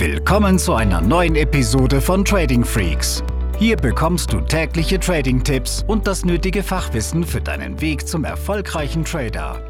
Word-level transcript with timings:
Willkommen 0.00 0.58
zu 0.58 0.72
einer 0.72 1.02
neuen 1.02 1.36
Episode 1.36 2.00
von 2.00 2.24
Trading 2.24 2.64
Freaks. 2.64 3.22
Hier 3.58 3.76
bekommst 3.76 4.32
du 4.32 4.40
tägliche 4.40 4.98
Trading-Tipps 4.98 5.84
und 5.86 6.06
das 6.06 6.24
nötige 6.24 6.62
Fachwissen 6.62 7.22
für 7.22 7.42
deinen 7.42 7.82
Weg 7.82 8.08
zum 8.08 8.24
erfolgreichen 8.24 9.04
Trader. 9.04 9.62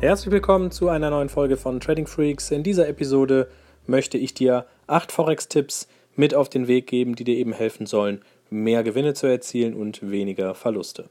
Herzlich 0.00 0.30
willkommen 0.30 0.70
zu 0.70 0.90
einer 0.90 1.08
neuen 1.08 1.30
Folge 1.30 1.56
von 1.56 1.80
Trading 1.80 2.06
Freaks. 2.06 2.50
In 2.50 2.62
dieser 2.62 2.88
Episode 2.88 3.48
möchte 3.86 4.18
ich 4.18 4.34
dir 4.34 4.66
acht 4.86 5.10
Forex-Tipps 5.10 5.88
mit 6.14 6.34
auf 6.34 6.50
den 6.50 6.68
Weg 6.68 6.86
geben, 6.86 7.14
die 7.14 7.24
dir 7.24 7.38
eben 7.38 7.54
helfen 7.54 7.86
sollen, 7.86 8.20
mehr 8.50 8.82
Gewinne 8.82 9.14
zu 9.14 9.26
erzielen 9.26 9.72
und 9.72 10.10
weniger 10.10 10.54
Verluste. 10.54 11.08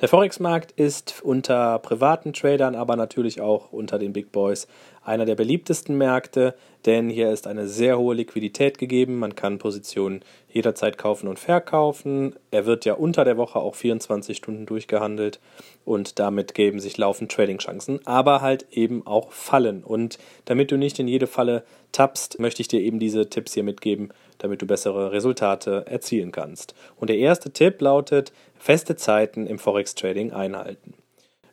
Der 0.00 0.08
Forex-Markt 0.08 0.70
ist 0.72 1.22
unter 1.24 1.80
privaten 1.80 2.32
Tradern, 2.32 2.76
aber 2.76 2.94
natürlich 2.94 3.40
auch 3.40 3.72
unter 3.72 3.98
den 3.98 4.12
Big 4.12 4.30
Boys 4.30 4.68
einer 5.02 5.24
der 5.24 5.34
beliebtesten 5.34 5.98
Märkte, 5.98 6.54
denn 6.86 7.08
hier 7.08 7.32
ist 7.32 7.48
eine 7.48 7.66
sehr 7.66 7.98
hohe 7.98 8.14
Liquidität 8.14 8.78
gegeben. 8.78 9.18
Man 9.18 9.34
kann 9.34 9.58
Positionen 9.58 10.20
jederzeit 10.48 10.98
kaufen 10.98 11.26
und 11.26 11.40
verkaufen. 11.40 12.36
Er 12.50 12.66
wird 12.66 12.84
ja 12.84 12.94
unter 12.94 13.24
der 13.24 13.38
Woche 13.38 13.58
auch 13.58 13.74
24 13.74 14.36
Stunden 14.36 14.66
durchgehandelt 14.66 15.40
und 15.84 16.18
damit 16.18 16.54
geben 16.54 16.78
sich 16.78 16.96
laufend 16.98 17.32
Trading-Chancen, 17.32 18.06
aber 18.06 18.40
halt 18.40 18.66
eben 18.70 19.04
auch 19.04 19.32
Fallen. 19.32 19.82
Und 19.82 20.18
damit 20.44 20.70
du 20.70 20.76
nicht 20.76 20.98
in 20.98 21.08
jede 21.08 21.26
Falle 21.26 21.64
tappst, 21.90 22.38
möchte 22.38 22.60
ich 22.60 22.68
dir 22.68 22.80
eben 22.80 22.98
diese 22.98 23.30
Tipps 23.30 23.54
hier 23.54 23.64
mitgeben, 23.64 24.10
damit 24.36 24.62
du 24.62 24.66
bessere 24.66 25.10
Resultate 25.10 25.86
erzielen 25.86 26.32
kannst. 26.32 26.74
Und 26.96 27.10
der 27.10 27.18
erste 27.18 27.50
Tipp 27.50 27.80
lautet, 27.80 28.32
feste 28.68 28.96
Zeiten 28.96 29.46
im 29.46 29.58
Forex-Trading 29.58 30.34
einhalten. 30.34 30.92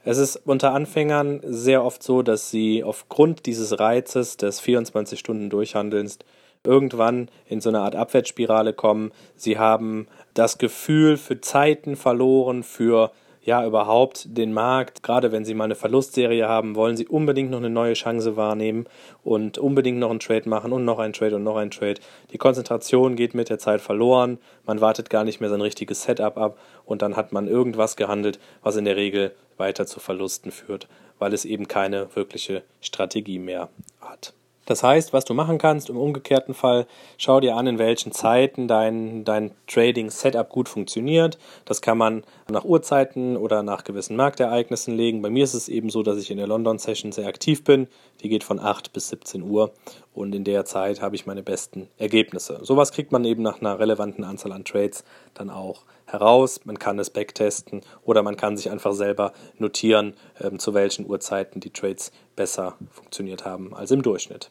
Es 0.04 0.18
ist 0.18 0.36
unter 0.36 0.74
Anfängern 0.74 1.40
sehr 1.46 1.82
oft 1.82 2.04
so, 2.04 2.24
dass 2.24 2.52
sie 2.52 2.84
aufgrund 2.84 3.46
dieses 3.46 3.80
Reizes 3.80 4.36
des 4.36 4.62
24-Stunden-Durchhandelns 4.62 6.20
irgendwann 6.66 7.30
in 7.48 7.62
so 7.62 7.70
eine 7.70 7.80
Art 7.80 7.96
Abwärtsspirale 7.96 8.74
kommen. 8.74 9.14
Sie 9.38 9.58
haben 9.58 10.08
das 10.34 10.58
Gefühl 10.58 11.16
für 11.16 11.40
Zeiten 11.40 11.96
verloren, 11.96 12.64
für 12.64 13.14
ja 13.46 13.66
überhaupt 13.66 14.26
den 14.38 14.52
Markt. 14.54 15.04
Gerade 15.04 15.32
wenn 15.32 15.46
Sie 15.46 15.54
mal 15.54 15.66
eine 15.66 15.76
Verlustserie 15.76 16.48
haben, 16.48 16.76
wollen 16.76 16.98
Sie 16.98 17.08
unbedingt 17.08 17.52
noch 17.52 17.60
eine 17.60 17.70
neue 17.70 17.94
Chance 17.94 18.36
wahrnehmen 18.36 18.88
und 19.24 19.58
unbedingt 19.58 20.00
noch 20.00 20.10
einen 20.10 20.20
Trade 20.20 20.50
machen 20.50 20.74
und 20.74 20.84
noch 20.84 21.00
einen 21.00 21.14
Trade 21.14 21.36
und 21.36 21.44
noch 21.44 21.56
einen 21.56 21.72
Trade. 21.72 22.02
Die 22.32 22.38
Konzentration 22.38 23.16
geht 23.16 23.36
mit 23.36 23.50
der 23.50 23.60
Zeit 23.60 23.82
verloren. 23.82 24.40
Man 24.66 24.82
wartet 24.82 25.10
gar 25.10 25.24
nicht 25.24 25.40
mehr 25.40 25.50
sein 25.50 25.62
richtiges 25.62 26.04
Setup 26.04 26.38
ab 26.38 26.58
und 26.86 27.02
dann 27.02 27.16
hat 27.16 27.32
man 27.32 27.48
irgendwas 27.48 27.96
gehandelt, 27.96 28.40
was 28.64 28.76
in 28.76 28.86
der 28.86 28.98
Regel 28.98 29.34
weiter 29.58 29.86
zu 29.86 30.00
Verlusten 30.00 30.52
führt, 30.52 30.88
weil 31.20 31.34
es 31.34 31.46
eben 31.46 31.68
keine 31.68 32.16
wirkliche 32.16 32.64
Strategie 32.82 33.40
mehr 33.40 33.70
hat. 34.02 34.34
Das 34.66 34.84
heißt, 34.84 35.14
was 35.14 35.26
du 35.26 35.34
machen 35.34 35.58
kannst 35.58 35.90
im 35.90 35.98
umgekehrten 35.98 36.54
Fall, 36.54 36.88
schau 37.18 37.40
dir 37.40 37.56
an, 37.56 37.68
in 37.68 37.78
welchen 37.78 38.12
Zeiten 38.12 38.68
dein, 38.68 39.24
dein 39.24 39.52
Trading-Setup 39.68 40.50
gut 40.50 40.70
funktioniert. 40.70 41.38
Das 41.66 41.82
kann 41.82 41.98
man 41.98 42.24
nach 42.50 42.66
Uhrzeiten 42.66 43.38
oder 43.38 43.64
nach 43.64 43.84
gewissen 43.84 44.16
Marktereignissen 44.16 44.96
legen. 44.96 45.22
Bei 45.22 45.30
mir 45.30 45.44
ist 45.44 45.54
es 45.54 45.70
eben 45.70 45.90
so, 45.90 46.04
dass 46.04 46.18
ich 46.18 46.32
in 46.32 46.38
der 46.38 46.48
London-Session 46.48 47.12
sehr 47.12 47.28
aktiv 47.28 47.64
bin. 47.64 47.88
Die 48.22 48.30
geht 48.30 48.44
von 48.44 48.60
8 48.60 48.92
bis 48.94 49.10
17 49.10 49.44
Uhr 49.44 49.72
und 50.14 50.34
in 50.34 50.44
der 50.44 50.66
Zeit 50.66 51.02
habe 51.02 51.16
ich 51.16 51.26
meine 51.26 51.44
besten 51.44 51.90
Ergebnisse. 51.98 52.60
Sowas 52.64 52.92
kriegt 52.92 53.12
man 53.12 53.26
eben 53.26 53.44
nach 53.44 53.62
einer 53.62 53.80
relevanten 53.80 54.24
Anzahl 54.24 54.52
an 54.52 54.66
Trades 54.66 55.04
dann 55.34 55.50
auch 55.50 55.84
heraus. 56.06 56.62
Man 56.66 56.80
kann 56.80 57.00
es 57.00 57.10
backtesten 57.10 57.82
oder 58.04 58.24
man 58.24 58.38
kann 58.38 58.58
sich 58.58 58.70
einfach 58.72 58.94
selber 58.94 59.34
notieren, 59.58 60.14
ähm, 60.40 60.60
zu 60.60 60.74
welchen 60.74 61.10
Uhrzeiten 61.10 61.60
die 61.60 61.72
Trades 61.72 62.12
besser 62.36 62.76
funktioniert 62.92 63.46
haben 63.46 63.76
als 63.76 63.92
im 63.92 64.02
Durchschnitt. 64.02 64.50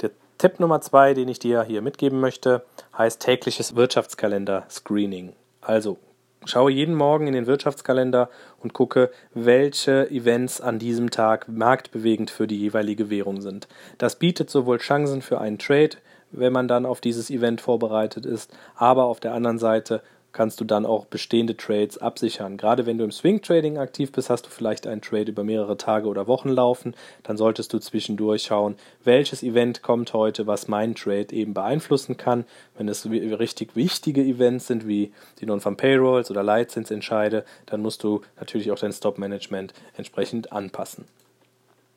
Der 0.00 0.10
Tipp 0.38 0.60
Nummer 0.60 0.80
zwei, 0.80 1.14
den 1.14 1.28
ich 1.28 1.38
dir 1.38 1.62
hier 1.62 1.82
mitgeben 1.82 2.20
möchte, 2.20 2.64
heißt 2.96 3.20
tägliches 3.20 3.76
Wirtschaftskalender-Screening. 3.76 5.32
Also 5.60 5.98
schaue 6.44 6.70
jeden 6.70 6.94
Morgen 6.94 7.26
in 7.26 7.34
den 7.34 7.46
Wirtschaftskalender 7.46 8.28
und 8.60 8.72
gucke, 8.72 9.10
welche 9.32 10.10
Events 10.10 10.60
an 10.60 10.78
diesem 10.78 11.10
Tag 11.10 11.48
marktbewegend 11.48 12.30
für 12.30 12.46
die 12.46 12.58
jeweilige 12.58 13.10
Währung 13.10 13.40
sind. 13.40 13.68
Das 13.98 14.16
bietet 14.16 14.50
sowohl 14.50 14.78
Chancen 14.78 15.22
für 15.22 15.40
einen 15.40 15.58
Trade, 15.58 15.96
wenn 16.32 16.52
man 16.52 16.68
dann 16.68 16.86
auf 16.86 17.00
dieses 17.00 17.30
Event 17.30 17.60
vorbereitet 17.60 18.26
ist, 18.26 18.52
aber 18.74 19.04
auf 19.04 19.20
der 19.20 19.34
anderen 19.34 19.58
Seite 19.58 20.02
kannst 20.34 20.60
du 20.60 20.64
dann 20.64 20.84
auch 20.84 21.06
bestehende 21.06 21.56
Trades 21.56 21.96
absichern. 21.96 22.58
Gerade 22.58 22.84
wenn 22.84 22.98
du 22.98 23.04
im 23.04 23.12
Swing 23.12 23.40
Trading 23.40 23.78
aktiv 23.78 24.12
bist, 24.12 24.28
hast 24.28 24.44
du 24.44 24.50
vielleicht 24.50 24.86
einen 24.86 25.00
Trade 25.00 25.30
über 25.30 25.44
mehrere 25.44 25.78
Tage 25.78 26.08
oder 26.08 26.26
Wochen 26.26 26.50
laufen, 26.50 26.94
dann 27.22 27.38
solltest 27.38 27.72
du 27.72 27.78
zwischendurch 27.78 28.42
schauen, 28.42 28.74
welches 29.02 29.42
Event 29.42 29.80
kommt 29.80 30.12
heute, 30.12 30.46
was 30.46 30.68
meinen 30.68 30.94
Trade 30.94 31.32
eben 31.32 31.54
beeinflussen 31.54 32.18
kann. 32.18 32.44
Wenn 32.76 32.88
es 32.88 33.08
richtig 33.08 33.76
wichtige 33.76 34.22
Events 34.22 34.66
sind, 34.66 34.86
wie 34.86 35.12
die 35.40 35.46
Non-Farm 35.46 35.76
Payrolls 35.76 36.30
oder 36.30 36.42
Leitzinsentscheide, 36.42 37.44
dann 37.66 37.80
musst 37.80 38.02
du 38.02 38.20
natürlich 38.38 38.70
auch 38.72 38.78
dein 38.78 38.92
Stop-Management 38.92 39.72
entsprechend 39.96 40.52
anpassen. 40.52 41.06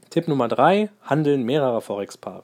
Tipp 0.09 0.28
Nummer 0.28 0.47
drei: 0.47 0.90
Handeln 1.02 1.44
mehrerer 1.44 1.81
Forex-Paare. 1.81 2.44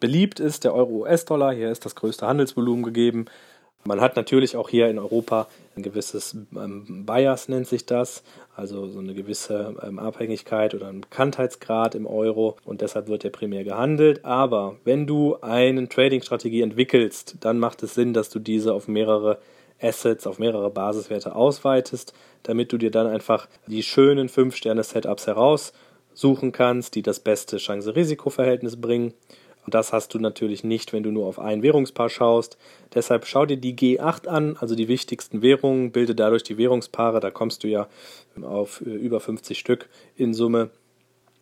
Beliebt 0.00 0.40
ist 0.40 0.64
der 0.64 0.74
Euro-US-Dollar, 0.74 1.54
hier 1.54 1.70
ist 1.70 1.84
das 1.84 1.94
größte 1.94 2.26
Handelsvolumen 2.26 2.82
gegeben. 2.82 3.26
Man 3.84 4.00
hat 4.00 4.14
natürlich 4.14 4.56
auch 4.56 4.68
hier 4.68 4.88
in 4.88 4.98
Europa 4.98 5.48
ein 5.76 5.82
gewisses 5.82 6.36
ähm, 6.54 7.04
Bias, 7.04 7.48
nennt 7.48 7.66
sich 7.66 7.84
das, 7.84 8.22
also 8.54 8.86
so 8.86 9.00
eine 9.00 9.14
gewisse 9.14 9.74
ähm, 9.82 9.98
Abhängigkeit 9.98 10.74
oder 10.74 10.88
einen 10.88 11.00
Bekanntheitsgrad 11.00 11.94
im 11.96 12.06
Euro. 12.06 12.56
Und 12.64 12.80
deshalb 12.80 13.08
wird 13.08 13.24
er 13.24 13.30
primär 13.30 13.64
gehandelt. 13.64 14.24
Aber 14.24 14.76
wenn 14.84 15.06
du 15.06 15.36
eine 15.40 15.88
Trading-Strategie 15.88 16.62
entwickelst, 16.62 17.36
dann 17.40 17.58
macht 17.58 17.82
es 17.82 17.94
Sinn, 17.94 18.12
dass 18.12 18.30
du 18.30 18.38
diese 18.38 18.72
auf 18.72 18.86
mehrere 18.86 19.38
Assets, 19.80 20.28
auf 20.28 20.38
mehrere 20.38 20.70
Basiswerte 20.70 21.34
ausweitest, 21.34 22.14
damit 22.44 22.72
du 22.72 22.78
dir 22.78 22.92
dann 22.92 23.08
einfach 23.08 23.48
die 23.66 23.82
schönen 23.82 24.28
5-Sterne-Setups 24.28 25.26
heraussuchen 25.26 26.52
kannst, 26.52 26.94
die 26.94 27.02
das 27.02 27.18
beste 27.18 27.56
Chance-Risiko-Verhältnis 27.56 28.80
bringen 28.80 29.14
das 29.66 29.92
hast 29.92 30.12
du 30.12 30.18
natürlich 30.18 30.64
nicht, 30.64 30.92
wenn 30.92 31.02
du 31.02 31.10
nur 31.10 31.26
auf 31.26 31.38
ein 31.38 31.62
Währungspaar 31.62 32.08
schaust. 32.08 32.58
Deshalb 32.94 33.26
schau 33.26 33.46
dir 33.46 33.56
die 33.56 33.76
G8 33.76 34.26
an, 34.26 34.56
also 34.58 34.74
die 34.74 34.88
wichtigsten 34.88 35.40
Währungen, 35.40 35.92
bilde 35.92 36.14
dadurch 36.14 36.42
die 36.42 36.58
Währungspaare. 36.58 37.20
Da 37.20 37.30
kommst 37.30 37.62
du 37.62 37.68
ja 37.68 37.88
auf 38.42 38.80
äh, 38.84 38.90
über 38.90 39.20
50 39.20 39.58
Stück 39.58 39.88
in 40.16 40.34
Summe, 40.34 40.70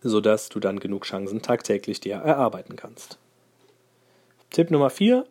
sodass 0.03 0.51
du 0.51 0.61
dann 0.61 0.81
genug 0.81 1.05
Chancen 1.05 1.41
tagtäglich 1.41 2.01
dir 2.01 2.17
erarbeiten 2.17 2.77
kannst. 2.77 3.19
Tipp 4.51 4.71
Nummer 4.71 4.91
4. 4.91 5.25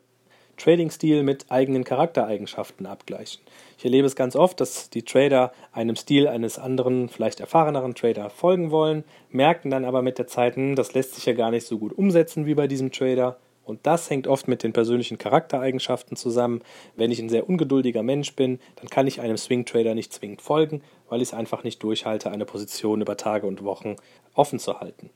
Trading-Stil 0.58 1.24
mit 1.24 1.46
eigenen 1.50 1.84
Charaktereigenschaften 1.84 2.86
abgleichen. 2.86 3.42
Ich 3.80 3.86
erlebe 3.86 4.06
es 4.06 4.18
ganz 4.18 4.36
oft, 4.36 4.60
dass 4.60 4.90
die 4.90 5.04
Trader 5.04 5.54
einem 5.72 5.96
Stil 5.96 6.28
eines 6.28 6.60
anderen, 6.60 7.08
vielleicht 7.08 7.40
erfahreneren 7.40 7.96
Trader 7.96 8.30
folgen 8.30 8.72
wollen, 8.72 9.06
merken 9.30 9.70
dann 9.70 9.86
aber 9.86 10.02
mit 10.02 10.18
der 10.18 10.28
Zeit, 10.28 10.58
hm, 10.58 10.76
das 10.76 10.94
lässt 10.94 11.16
sich 11.16 11.26
ja 11.26 11.32
gar 11.32 11.50
nicht 11.50 11.66
so 11.66 11.78
gut 11.78 11.98
umsetzen 11.98 12.46
wie 12.46 12.56
bei 12.56 12.68
diesem 12.68 12.92
Trader. 12.92 13.38
Und 13.64 13.88
das 13.88 14.10
hängt 14.10 14.28
oft 14.28 14.50
mit 14.50 14.64
den 14.64 14.74
persönlichen 14.74 15.18
Charaktereigenschaften 15.18 16.18
zusammen. 16.18 16.62
Wenn 16.98 17.10
ich 17.10 17.20
ein 17.20 17.30
sehr 17.30 17.48
ungeduldiger 17.48 18.04
Mensch 18.04 18.36
bin, 18.36 18.60
dann 18.76 18.90
kann 18.90 19.08
ich 19.08 19.22
einem 19.22 19.38
Swing 19.38 19.64
Trader 19.64 19.96
nicht 19.96 20.12
zwingend 20.12 20.42
folgen, 20.42 20.82
weil 21.08 21.22
ich 21.22 21.30
es 21.30 21.34
einfach 21.34 21.64
nicht 21.64 21.82
durchhalte, 21.82 22.32
eine 22.32 22.44
Position 22.44 23.00
über 23.00 23.16
Tage 23.16 23.48
und 23.48 23.64
Wochen 23.64 23.96
offen 24.34 24.60
zu 24.60 24.82
halten. 24.82 25.10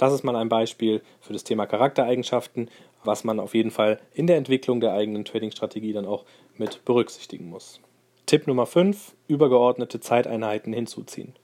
Das 0.00 0.14
ist 0.14 0.24
mal 0.24 0.34
ein 0.34 0.48
Beispiel 0.48 1.02
für 1.20 1.34
das 1.34 1.44
Thema 1.44 1.66
Charaktereigenschaften, 1.66 2.70
was 3.04 3.22
man 3.22 3.38
auf 3.38 3.54
jeden 3.54 3.70
Fall 3.70 4.00
in 4.14 4.26
der 4.26 4.38
Entwicklung 4.38 4.80
der 4.80 4.94
eigenen 4.94 5.26
Trading-Strategie 5.26 5.92
dann 5.92 6.06
auch 6.06 6.24
mit 6.56 6.86
berücksichtigen 6.86 7.50
muss. 7.50 7.82
Tipp 8.24 8.46
Nummer 8.46 8.64
5: 8.64 9.14
Übergeordnete 9.28 10.00
Zeiteinheiten 10.00 10.72
hinzuziehen. 10.72 11.34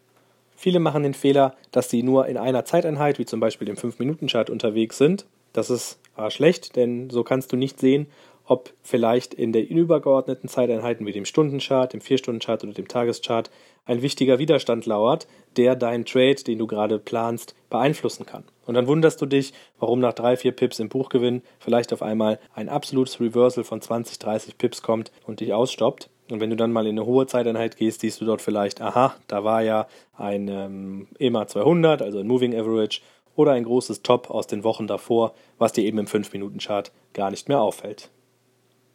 Viele 0.57 0.81
machen 0.81 1.03
den 1.03 1.13
Fehler, 1.13 1.55
dass 1.71 1.91
sie 1.91 2.03
nur 2.03 2.29
in 2.29 2.39
einer 2.39 2.65
Zeiteinheit, 2.65 3.19
wie 3.19 3.27
zum 3.27 3.41
Beispiel 3.41 3.67
dem 3.67 3.77
5-Minuten-Chart, 3.77 4.49
unterwegs 4.49 4.97
sind. 4.97 5.27
Das 5.53 5.69
ist 5.69 6.01
schlecht, 6.31 6.77
denn 6.77 7.11
so 7.11 7.25
kannst 7.25 7.53
du 7.53 7.57
nicht 7.57 7.79
sehen, 7.79 8.07
ob 8.47 8.73
vielleicht 8.83 9.35
in 9.35 9.53
den 9.53 9.67
übergeordneten 9.67 10.49
Zeiteinheiten 10.49 11.07
wie 11.07 11.13
dem 11.13 11.25
Stundenchart, 11.25 11.93
dem 11.93 12.01
4-Stunden-Chart 12.01 12.63
oder 12.65 12.73
dem 12.73 12.89
Tageschart 12.89 13.51
ein 13.85 14.03
wichtiger 14.03 14.39
Widerstand 14.39 14.87
lauert, 14.87 15.27
der 15.57 15.77
deinen 15.77 16.05
Trade, 16.05 16.37
den 16.37 16.59
du 16.59 16.67
gerade 16.67 16.99
planst, 16.99 17.55
beeinflussen 17.71 18.27
kann. 18.27 18.45
Und 18.67 18.75
dann 18.75 18.87
wunderst 18.87 19.21
du 19.21 19.27
dich, 19.27 19.53
warum 19.79 20.01
nach 20.01 20.13
drei, 20.13 20.37
vier 20.37 20.53
Pips 20.53 20.79
im 20.79 20.89
Buchgewinn 20.89 21.43
vielleicht 21.59 21.93
auf 21.93 22.03
einmal 22.03 22.39
ein 22.55 22.69
absolutes 22.69 23.21
Reversal 23.21 23.65
von 23.65 23.81
20, 23.81 24.19
30 24.19 24.59
Pips 24.59 24.83
kommt 24.83 25.13
und 25.27 25.41
dich 25.41 25.53
ausstoppt. 25.53 26.11
Und 26.31 26.41
wenn 26.41 26.51
du 26.51 26.57
dann 26.57 26.73
mal 26.73 26.87
in 26.87 26.99
eine 26.99 27.07
hohe 27.07 27.27
Zeiteinheit 27.27 27.77
gehst, 27.77 28.01
siehst 28.01 28.21
du 28.21 28.25
dort 28.25 28.43
vielleicht, 28.43 28.81
aha, 28.81 29.15
da 29.29 29.45
war 29.45 29.63
ja 29.63 29.87
ein 30.17 30.49
ähm, 30.49 31.09
EMA 31.21 31.47
200, 31.47 32.03
also 32.03 32.19
ein 32.19 32.27
Moving 32.27 32.59
Average, 32.59 33.01
oder 33.37 33.53
ein 33.53 33.65
großes 33.65 34.03
Top 34.03 34.31
aus 34.31 34.47
den 34.47 34.65
Wochen 34.65 34.87
davor, 34.87 35.35
was 35.59 35.73
dir 35.73 35.85
eben 35.85 35.99
im 35.99 36.07
5-Minuten-Chart 36.07 36.91
gar 37.13 37.31
nicht 37.31 37.49
mehr 37.49 37.61
auffällt. 37.61 38.11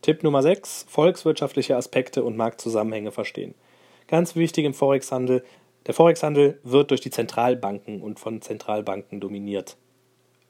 Tipp 0.01 0.24
Nummer 0.24 0.42
6: 0.42 0.88
Volkswirtschaftliche 0.89 1.77
Aspekte 1.77 2.24
und 2.24 2.36
Marktzusammenhänge 2.36 3.12
verstehen. 3.12 3.53
Ganz 4.07 4.36
wichtig 4.36 4.65
im 4.65 4.74
Forex-Handel: 4.74 5.44
Der 5.86 5.94
Forex-Handel 5.94 6.59
wird 6.63 6.89
durch 6.89 7.01
die 7.01 7.12
Zentralbanken 7.12 8.01
und 8.01 8.19
von 8.19 8.42
Zentralbanken 8.42 9.19
dominiert. 9.19 9.77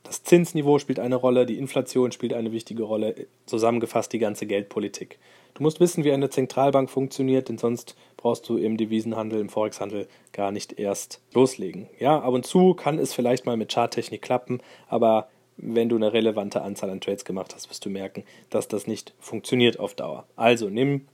Das 0.04 0.24
Zinsniveau 0.24 0.80
spielt 0.80 1.00
eine 1.00 1.18
Rolle, 1.18 1.46
die 1.46 1.58
Inflation 1.58 2.14
spielt 2.14 2.34
eine 2.34 2.54
wichtige 2.54 2.84
Rolle, 2.84 3.28
zusammengefasst 3.46 4.14
die 4.14 4.20
ganze 4.20 4.46
Geldpolitik. 4.46 5.20
Du 5.54 5.64
musst 5.64 5.82
wissen, 5.82 6.06
wie 6.06 6.14
eine 6.14 6.30
Zentralbank 6.30 6.90
funktioniert, 6.90 7.50
denn 7.50 7.58
sonst 7.58 7.96
brauchst 8.16 8.48
du 8.48 8.56
im 8.56 8.78
Devisenhandel, 8.78 9.42
im 9.42 9.50
Forexhandel 9.50 10.08
gar 10.32 10.52
nicht 10.52 10.80
erst 10.80 11.22
loslegen. 11.34 11.90
Ja, 12.00 12.22
ab 12.22 12.34
und 12.34 12.46
zu 12.46 12.74
kann 12.74 13.00
es 13.00 13.14
vielleicht 13.14 13.46
mal 13.46 13.58
mit 13.58 13.74
Charttechnik 13.74 14.22
klappen, 14.22 14.62
aber 14.88 15.28
wenn 15.62 15.90
du 15.90 15.96
eine 15.96 16.14
relevante 16.14 16.62
Anzahl 16.62 16.90
an 16.90 17.02
Trades 17.02 17.26
gemacht 17.26 17.54
hast, 17.56 17.70
wirst 17.70 17.86
du 17.86 17.90
merken, 17.90 18.24
dass 18.50 18.68
das 18.68 18.88
nicht 18.88 19.14
funktioniert 19.20 19.80
auf 19.80 19.94
Dauer. 19.94 20.26
Also 20.36 20.70
nimm 20.70 21.08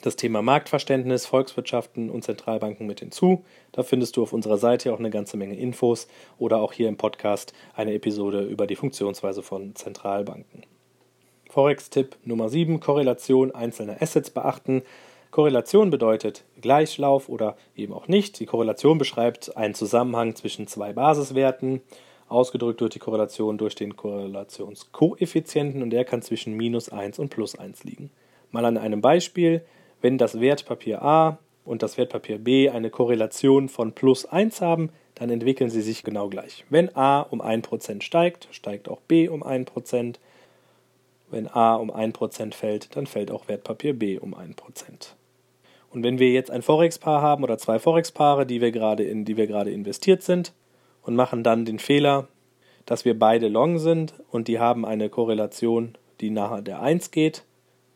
das 0.00 0.16
Thema 0.16 0.42
Marktverständnis, 0.42 1.26
Volkswirtschaften 1.26 2.10
und 2.10 2.24
Zentralbanken 2.24 2.86
mit 2.86 3.00
hinzu. 3.00 3.44
Da 3.72 3.82
findest 3.82 4.16
du 4.16 4.22
auf 4.22 4.32
unserer 4.32 4.58
Seite 4.58 4.92
auch 4.92 4.98
eine 4.98 5.10
ganze 5.10 5.36
Menge 5.36 5.56
Infos 5.56 6.08
oder 6.38 6.58
auch 6.58 6.72
hier 6.72 6.88
im 6.88 6.96
Podcast 6.96 7.52
eine 7.74 7.92
Episode 7.92 8.42
über 8.42 8.66
die 8.66 8.76
Funktionsweise 8.76 9.42
von 9.42 9.74
Zentralbanken. 9.74 10.64
Forex-Tipp 11.50 12.16
Nummer 12.24 12.48
7, 12.48 12.80
Korrelation 12.80 13.54
einzelner 13.54 14.00
Assets 14.00 14.30
beachten. 14.30 14.82
Korrelation 15.30 15.90
bedeutet 15.90 16.44
Gleichlauf 16.60 17.28
oder 17.28 17.56
eben 17.76 17.92
auch 17.92 18.08
nicht. 18.08 18.40
Die 18.40 18.46
Korrelation 18.46 18.98
beschreibt 18.98 19.56
einen 19.56 19.74
Zusammenhang 19.74 20.34
zwischen 20.34 20.66
zwei 20.66 20.94
Basiswerten. 20.94 21.82
Ausgedrückt 22.32 22.80
wird 22.80 22.94
die 22.94 22.98
Korrelation 22.98 23.58
durch 23.58 23.74
den 23.74 23.96
Korrelationskoeffizienten 23.96 25.82
und 25.82 25.90
der 25.90 26.04
kann 26.04 26.22
zwischen 26.22 26.54
minus 26.54 26.88
1 26.88 27.18
und 27.18 27.28
plus 27.28 27.58
1 27.58 27.84
liegen. 27.84 28.10
Mal 28.50 28.64
an 28.64 28.76
einem 28.76 29.00
Beispiel 29.00 29.62
wenn 30.02 30.18
das 30.18 30.40
Wertpapier 30.40 31.02
A 31.02 31.38
und 31.64 31.82
das 31.82 31.96
Wertpapier 31.96 32.38
B 32.38 32.68
eine 32.68 32.90
Korrelation 32.90 33.68
von 33.68 33.92
plus 33.92 34.26
1 34.26 34.60
haben, 34.60 34.90
dann 35.14 35.30
entwickeln 35.30 35.70
sie 35.70 35.80
sich 35.80 36.02
genau 36.02 36.28
gleich. 36.28 36.64
Wenn 36.68 36.94
A 36.96 37.20
um 37.20 37.40
1% 37.40 38.02
steigt, 38.02 38.48
steigt 38.50 38.88
auch 38.88 39.00
B 39.02 39.28
um 39.28 39.44
1%. 39.44 40.16
Wenn 41.30 41.48
A 41.48 41.76
um 41.76 41.90
1% 41.90 42.52
fällt, 42.52 42.96
dann 42.96 43.06
fällt 43.06 43.30
auch 43.30 43.48
Wertpapier 43.48 43.96
B 43.96 44.18
um 44.18 44.34
1%. 44.34 44.54
Und 45.90 46.02
wenn 46.02 46.18
wir 46.18 46.30
jetzt 46.32 46.50
ein 46.50 46.62
Forex-Paar 46.62 47.22
haben 47.22 47.44
oder 47.44 47.58
zwei 47.58 47.78
Forex-Paare, 47.78 48.44
die 48.44 48.60
wir 48.60 48.72
gerade 48.72 49.04
in 49.04 49.24
die 49.24 49.36
wir 49.36 49.46
gerade 49.46 49.70
investiert 49.70 50.22
sind 50.22 50.52
und 51.02 51.14
machen 51.16 51.42
dann 51.42 51.64
den 51.64 51.78
Fehler, 51.78 52.28
dass 52.86 53.04
wir 53.04 53.18
beide 53.18 53.48
long 53.48 53.78
sind 53.78 54.14
und 54.30 54.48
die 54.48 54.58
haben 54.58 54.84
eine 54.84 55.08
Korrelation, 55.08 55.96
die 56.20 56.30
nahe 56.30 56.62
der 56.62 56.80
1 56.80 57.10
geht, 57.10 57.44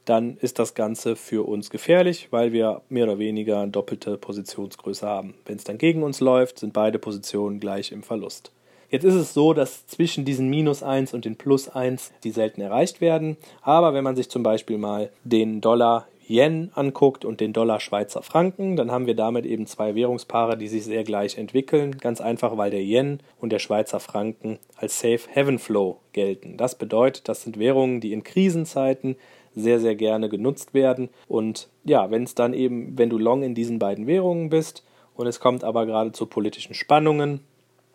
dann 0.04 0.36
ist 0.36 0.58
das 0.58 0.74
Ganze 0.74 1.16
für 1.16 1.46
uns 1.46 1.68
gefährlich, 1.70 2.28
weil 2.30 2.52
wir 2.52 2.82
mehr 2.88 3.04
oder 3.04 3.18
weniger 3.18 3.66
doppelte 3.66 4.16
Positionsgröße 4.16 5.06
haben. 5.06 5.34
Wenn 5.44 5.56
es 5.56 5.64
dann 5.64 5.78
gegen 5.78 6.02
uns 6.02 6.20
läuft, 6.20 6.60
sind 6.60 6.72
beide 6.72 6.98
Positionen 6.98 7.58
gleich 7.58 7.90
im 7.90 8.02
Verlust. 8.02 8.52
Jetzt 8.88 9.02
ist 9.02 9.14
es 9.14 9.34
so, 9.34 9.52
dass 9.52 9.86
zwischen 9.88 10.24
diesen 10.24 10.48
Minus 10.48 10.84
1 10.84 11.12
und 11.12 11.24
den 11.24 11.34
Plus 11.34 11.68
1 11.68 12.12
die 12.22 12.30
selten 12.30 12.60
erreicht 12.60 13.00
werden. 13.00 13.36
Aber 13.62 13.94
wenn 13.94 14.04
man 14.04 14.14
sich 14.14 14.28
zum 14.28 14.44
Beispiel 14.44 14.78
mal 14.78 15.10
den 15.24 15.60
Dollar 15.60 16.06
Yen 16.28 16.70
anguckt 16.74 17.24
und 17.24 17.40
den 17.40 17.52
Dollar 17.52 17.80
Schweizer 17.80 18.22
Franken, 18.22 18.76
dann 18.76 18.90
haben 18.90 19.06
wir 19.06 19.14
damit 19.14 19.46
eben 19.46 19.66
zwei 19.66 19.94
Währungspaare, 19.94 20.56
die 20.56 20.68
sich 20.68 20.84
sehr 20.84 21.04
gleich 21.04 21.38
entwickeln. 21.38 21.98
Ganz 21.98 22.20
einfach, 22.20 22.56
weil 22.56 22.70
der 22.70 22.82
Yen 22.82 23.20
und 23.40 23.50
der 23.50 23.58
Schweizer 23.58 24.00
Franken 24.00 24.58
als 24.76 24.98
Safe 25.00 25.20
Heaven 25.30 25.58
Flow 25.58 25.98
gelten. 26.12 26.56
Das 26.56 26.76
bedeutet, 26.76 27.28
das 27.28 27.42
sind 27.42 27.58
Währungen, 27.58 28.00
die 28.00 28.12
in 28.12 28.24
Krisenzeiten 28.24 29.16
sehr, 29.54 29.80
sehr 29.80 29.94
gerne 29.94 30.28
genutzt 30.28 30.74
werden. 30.74 31.08
Und 31.28 31.68
ja, 31.84 32.10
wenn 32.10 32.24
es 32.24 32.34
dann 32.34 32.52
eben, 32.52 32.98
wenn 32.98 33.10
du 33.10 33.18
long 33.18 33.42
in 33.42 33.54
diesen 33.54 33.78
beiden 33.78 34.06
Währungen 34.06 34.50
bist 34.50 34.84
und 35.14 35.26
es 35.26 35.40
kommt 35.40 35.64
aber 35.64 35.86
gerade 35.86 36.12
zu 36.12 36.26
politischen 36.26 36.74
Spannungen, 36.74 37.40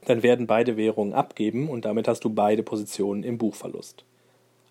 dann 0.05 0.23
werden 0.23 0.47
beide 0.47 0.77
Währungen 0.77 1.13
abgeben 1.13 1.69
und 1.69 1.85
damit 1.85 2.07
hast 2.07 2.23
du 2.23 2.29
beide 2.29 2.63
Positionen 2.63 3.23
im 3.23 3.37
Buchverlust. 3.37 4.03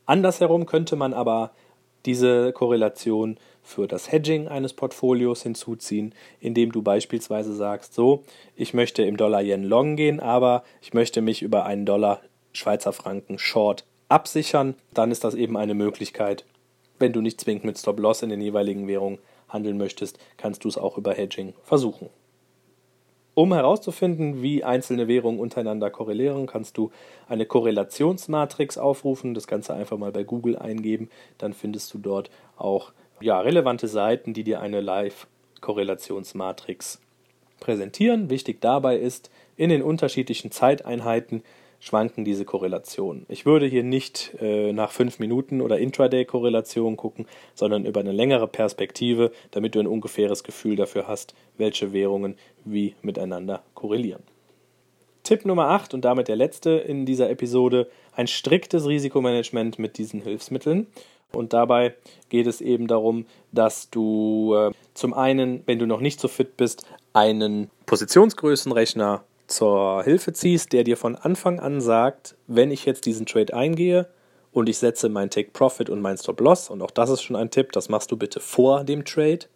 Andersherum 0.06 0.67
könnte 0.67 0.97
man 0.97 1.15
aber 1.15 1.53
diese 2.06 2.52
Korrelation 2.52 3.38
für 3.62 3.87
das 3.87 4.11
Hedging 4.11 4.49
eines 4.49 4.73
Portfolios 4.73 5.43
hinzuziehen, 5.43 6.14
indem 6.41 6.73
du 6.73 6.82
beispielsweise 6.82 7.55
sagst, 7.55 7.94
so, 7.94 8.25
ich 8.56 8.75
möchte 8.75 9.02
im 9.02 9.17
Dollar 9.17 9.43
Yen 9.43 9.64
Long 9.64 9.97
gehen, 9.97 10.20
aber 10.20 10.64
ich 10.81 10.94
möchte 10.94 11.20
mich 11.20 11.43
über 11.43 11.67
einen 11.67 11.87
Dollar 11.87 12.20
Schweizer 12.52 12.93
Franken 12.93 13.38
Short 13.38 13.85
absichern, 14.08 14.75
dann 14.93 15.11
ist 15.11 15.25
das 15.25 15.35
eben 15.35 15.56
eine 15.56 15.75
Möglichkeit, 15.75 16.44
wenn 16.99 17.12
du 17.12 17.20
nicht 17.20 17.41
zwingend 17.41 17.64
mit 17.64 17.79
Stop-Loss 17.79 18.23
in 18.23 18.31
den 18.31 18.41
jeweiligen 18.41 18.88
Währungen 18.88 19.19
handeln 19.49 19.79
möchtest, 19.79 20.19
kannst 20.37 20.64
du 20.64 20.69
es 20.69 20.79
auch 20.79 20.99
über 20.99 21.14
Hedging 21.14 21.55
versuchen. 21.64 22.08
Um 23.41 23.55
herauszufinden, 23.55 24.43
wie 24.43 24.65
einzelne 24.65 25.09
Währungen 25.09 25.41
untereinander 25.41 25.89
korrelieren, 25.89 26.47
kannst 26.47 26.77
du 26.77 26.91
eine 27.27 27.47
Korrelationsmatrix 27.47 28.77
aufrufen, 28.77 29.33
das 29.33 29.47
Ganze 29.47 29.73
einfach 29.73 29.97
mal 29.97 30.13
bei 30.13 30.25
Google 30.25 30.59
eingeben, 30.59 31.09
dann 31.39 31.55
findest 31.55 31.95
du 31.95 31.99
dort 31.99 32.31
auch 32.59 32.93
ja, 33.23 33.41
relevante 33.41 33.89
Seiten, 33.89 34.35
die 34.35 34.45
dir 34.45 34.61
eine 34.61 34.83
Live-Korrelationsmatrix 34.83 37.01
präsentieren. 37.61 38.29
Wichtig 38.29 38.61
dabei 38.61 38.99
ist, 38.99 39.31
in 39.57 39.71
den 39.71 39.81
unterschiedlichen 39.81 40.51
Zeiteinheiten 40.51 41.43
schwanken 41.81 42.25
diese 42.25 42.44
Korrelationen. 42.44 43.27
Ich 43.29 43.47
würde 43.47 43.67
hier 43.67 43.82
nicht 43.82 44.35
äh, 44.41 44.73
nach 44.73 44.93
fünf 44.93 45.19
Minuten 45.19 45.61
oder 45.61 45.79
Intraday-Korrelation 45.79 46.97
gucken, 46.97 47.27
sondern 47.55 47.87
über 47.87 48.00
eine 48.00 48.12
längere 48.12 48.47
Perspektive, 48.47 49.32
damit 49.50 49.75
du 49.75 49.81
ein 49.81 49.87
ungefähres 49.87 50.44
Gefühl 50.44 50.77
dafür 50.77 51.09
hast, 51.09 51.35
welche 51.56 51.93
Währungen 51.93 52.37
wie 52.65 52.94
miteinander 53.03 53.62
korrelieren. 53.75 54.23
Tipp 55.23 55.44
Nummer 55.44 55.69
8 55.69 55.94
und 55.94 56.05
damit 56.05 56.29
der 56.29 56.37
letzte 56.37 56.71
in 56.71 57.06
dieser 57.06 57.31
Episode, 57.31 57.88
ein 58.15 58.27
striktes 58.27 58.87
Risikomanagement 58.87 59.79
mit 59.79 59.99
diesen 59.99 60.23
Hilfsmitteln. 60.23 60.87
Und 61.32 61.53
dabei 61.53 61.94
geht 62.29 62.47
es 62.47 62.61
eben 62.61 62.88
darum, 62.88 63.27
dass 63.53 63.91
du 63.91 64.55
äh, 64.55 64.73
zum 64.94 65.15
einen, 65.15 65.62
wenn 65.67 65.79
du 65.79 65.87
noch 65.87 66.00
nicht 66.00 66.21
so 66.21 66.29
fit 66.29 66.56
bist, 66.56 66.87
einen 67.12 67.71
Positionsgrößenrechner 67.87 69.23
zur 69.50 70.02
Hilfe 70.05 70.32
ziehst, 70.32 70.73
der 70.73 70.85
dir 70.85 70.97
von 70.97 71.17
Anfang 71.17 71.61
an 71.61 71.81
sagt, 71.81 72.37
wenn 72.47 72.70
ich 72.70 72.85
jetzt 72.85 73.05
diesen 73.06 73.26
Trade 73.26 73.55
eingehe 73.55 74.06
und 74.52 74.69
ich 74.69 74.79
setze 74.79 75.08
mein 75.08 75.31
Take 75.31 75.50
Profit 75.50 75.91
und 75.91 76.00
mein 76.00 76.17
Stop 76.17 76.41
Loss, 76.41 76.70
und 76.70 76.82
auch 76.82 76.91
das 76.91 77.11
ist 77.11 77.23
schon 77.23 77.37
ein 77.37 77.50
Tipp, 77.50 77.73
das 77.73 77.88
machst 77.88 78.11
du 78.11 78.17
bitte 78.17 78.41
vor 78.41 78.85
dem 78.85 79.05
Trade, 79.05 79.47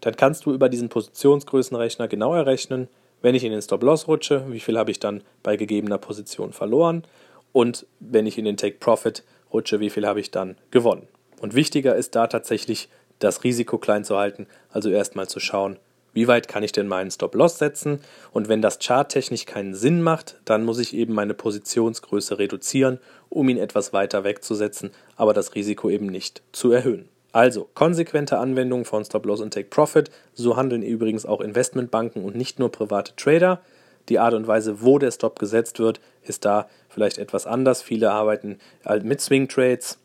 dann 0.00 0.16
kannst 0.16 0.46
du 0.46 0.52
über 0.52 0.68
diesen 0.68 0.88
Positionsgrößenrechner 0.88 2.08
genau 2.08 2.34
errechnen, 2.34 2.88
wenn 3.22 3.34
ich 3.34 3.44
in 3.44 3.52
den 3.52 3.62
Stop 3.62 3.82
Loss 3.82 4.08
rutsche, 4.08 4.44
wie 4.48 4.60
viel 4.60 4.78
habe 4.78 4.90
ich 4.90 5.00
dann 5.00 5.22
bei 5.42 5.56
gegebener 5.56 5.98
Position 5.98 6.52
verloren 6.52 7.04
und 7.52 7.86
wenn 8.00 8.26
ich 8.26 8.38
in 8.38 8.44
den 8.44 8.56
Take 8.56 8.76
Profit 8.78 9.22
rutsche, 9.52 9.80
wie 9.80 9.90
viel 9.90 10.06
habe 10.06 10.20
ich 10.20 10.30
dann 10.30 10.56
gewonnen. 10.70 11.08
Und 11.40 11.54
wichtiger 11.54 11.94
ist 11.96 12.14
da 12.14 12.26
tatsächlich 12.26 12.88
das 13.18 13.44
Risiko 13.44 13.78
klein 13.78 14.04
zu 14.04 14.16
halten, 14.16 14.46
also 14.70 14.90
erstmal 14.90 15.28
zu 15.28 15.40
schauen, 15.40 15.78
wie 16.16 16.28
weit 16.28 16.48
kann 16.48 16.62
ich 16.62 16.72
denn 16.72 16.88
meinen 16.88 17.10
Stop-Loss 17.10 17.58
setzen? 17.58 18.00
Und 18.32 18.48
wenn 18.48 18.62
das 18.62 18.78
charttechnisch 18.82 19.44
keinen 19.44 19.74
Sinn 19.74 20.00
macht, 20.00 20.40
dann 20.46 20.64
muss 20.64 20.78
ich 20.78 20.96
eben 20.96 21.12
meine 21.12 21.34
Positionsgröße 21.34 22.38
reduzieren, 22.38 23.00
um 23.28 23.50
ihn 23.50 23.58
etwas 23.58 23.92
weiter 23.92 24.24
wegzusetzen, 24.24 24.92
aber 25.16 25.34
das 25.34 25.54
Risiko 25.54 25.90
eben 25.90 26.06
nicht 26.06 26.40
zu 26.52 26.72
erhöhen. 26.72 27.10
Also 27.32 27.68
konsequente 27.74 28.38
Anwendung 28.38 28.86
von 28.86 29.04
Stop-Loss 29.04 29.42
und 29.42 29.52
Take-Profit. 29.52 30.10
So 30.32 30.56
handeln 30.56 30.82
übrigens 30.82 31.26
auch 31.26 31.42
Investmentbanken 31.42 32.24
und 32.24 32.34
nicht 32.34 32.58
nur 32.58 32.72
private 32.72 33.14
Trader. 33.16 33.60
Die 34.08 34.18
Art 34.18 34.32
und 34.32 34.46
Weise, 34.46 34.80
wo 34.80 34.98
der 34.98 35.10
Stop 35.10 35.38
gesetzt 35.38 35.80
wird, 35.80 36.00
ist 36.22 36.46
da 36.46 36.66
vielleicht 36.88 37.18
etwas 37.18 37.46
anders. 37.46 37.82
Viele 37.82 38.10
arbeiten 38.10 38.58
halt 38.86 39.04
mit 39.04 39.20
Swing 39.20 39.48
Trades 39.48 39.98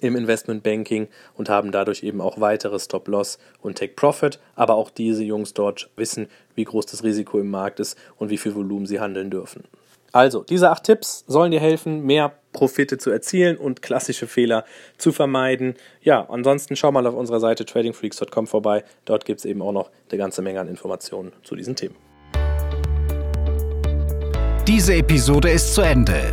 im 0.00 0.16
Investmentbanking 0.16 1.08
und 1.34 1.48
haben 1.48 1.72
dadurch 1.72 2.02
eben 2.02 2.20
auch 2.20 2.40
weitere 2.40 2.78
Stop-Loss 2.78 3.38
und 3.60 3.78
Take-Profit. 3.78 4.38
Aber 4.54 4.74
auch 4.74 4.90
diese 4.90 5.24
Jungs 5.24 5.54
dort 5.54 5.90
wissen, 5.96 6.28
wie 6.54 6.64
groß 6.64 6.86
das 6.86 7.02
Risiko 7.02 7.38
im 7.38 7.50
Markt 7.50 7.80
ist 7.80 7.98
und 8.16 8.30
wie 8.30 8.38
viel 8.38 8.54
Volumen 8.54 8.86
sie 8.86 9.00
handeln 9.00 9.30
dürfen. 9.30 9.64
Also, 10.12 10.42
diese 10.42 10.70
acht 10.70 10.84
Tipps 10.84 11.24
sollen 11.26 11.50
dir 11.50 11.60
helfen, 11.60 12.02
mehr 12.04 12.32
Profite 12.52 12.96
zu 12.96 13.10
erzielen 13.10 13.58
und 13.58 13.82
klassische 13.82 14.26
Fehler 14.26 14.64
zu 14.96 15.12
vermeiden. 15.12 15.74
Ja, 16.00 16.26
ansonsten 16.30 16.74
schau 16.74 16.90
mal 16.90 17.06
auf 17.06 17.14
unserer 17.14 17.40
Seite 17.40 17.66
tradingfreaks.com 17.66 18.46
vorbei. 18.46 18.82
Dort 19.04 19.26
gibt 19.26 19.40
es 19.40 19.44
eben 19.44 19.60
auch 19.60 19.72
noch 19.72 19.90
eine 20.10 20.18
ganze 20.18 20.40
Menge 20.40 20.60
an 20.60 20.68
Informationen 20.68 21.32
zu 21.42 21.54
diesen 21.54 21.76
Themen. 21.76 21.96
Diese 24.66 24.94
Episode 24.94 25.50
ist 25.50 25.74
zu 25.74 25.82
Ende. 25.82 26.32